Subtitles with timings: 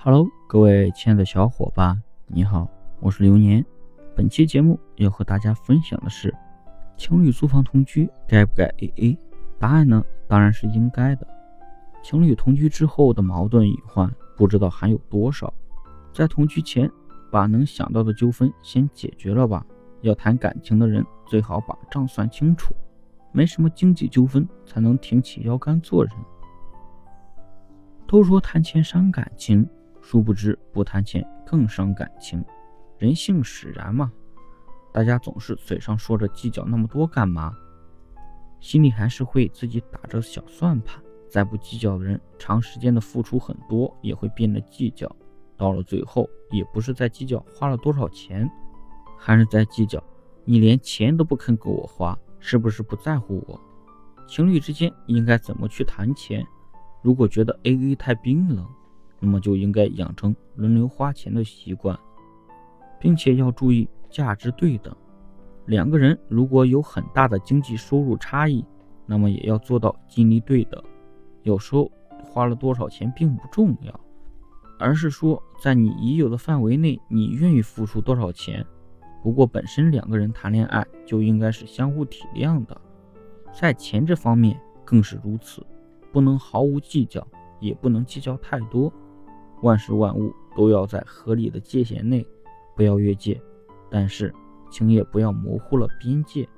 [0.00, 3.64] Hello，各位亲爱的小伙伴，你好，我是流年。
[4.14, 6.32] 本期节目要和大家分享的是，
[6.96, 9.18] 情侣租房同居该不该 AA？
[9.58, 11.26] 答案呢，当然是应该的。
[12.00, 15.52] 情侣同居之后的矛盾隐患，不知道还有多少。
[16.12, 16.88] 在同居前，
[17.28, 19.66] 把能想到的纠纷先解决了吧。
[20.02, 22.72] 要谈感情的人，最好把账算清楚，
[23.32, 26.14] 没什么经济纠纷，才能挺起腰杆做人。
[28.06, 29.68] 都说谈钱伤感情，
[30.10, 32.42] 殊不知不谈钱更伤感情。
[32.96, 34.10] 人性使然嘛，
[34.90, 37.52] 大家总是嘴上说着计较那么多干嘛，
[38.58, 40.98] 心里还是会自己打着小算盘。
[41.28, 45.14] 再不计较的人，长时间的付出很多也会变得计较，
[45.58, 48.50] 到了最后也不是在计较花了多少钱，
[49.18, 50.02] 还是在计较
[50.46, 53.60] 你连钱都不肯给我花，是不是不在乎我？
[54.26, 56.42] 情侣之间应该怎么去谈钱？
[57.02, 58.66] 如果觉得 A A 太冰冷，
[59.20, 61.98] 那么就应该养成轮流花钱的习惯，
[63.00, 64.94] 并且要注意价值对等。
[65.66, 68.64] 两个人如果有很大的经济收入差异，
[69.06, 70.82] 那么也要做到尽力对等。
[71.42, 71.90] 有时候
[72.24, 74.00] 花了多少钱并不重要，
[74.78, 78.64] 而是说在你已有的范围内，你愿意付出多少钱。
[79.22, 82.80] 不过本身两个人谈恋爱就应该是相互体谅的，
[83.52, 85.66] 在钱这方面更是如此。
[86.10, 87.26] 不能毫无计较，
[87.60, 88.90] 也不能计较太多。
[89.62, 92.26] 万事万物都要在合理的界限内，
[92.76, 93.40] 不要越界。
[93.90, 94.34] 但是，
[94.70, 96.48] 请也不要模糊了边界。